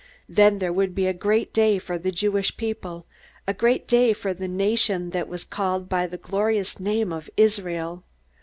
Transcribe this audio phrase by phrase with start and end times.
[0.27, 3.05] Then there would be a great day for the Jewish people,
[3.47, 8.03] a great day for the nation that was called by the glorious name of Israel!